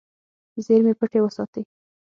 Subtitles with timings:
[0.65, 1.61] زیرمې پټې وساتې.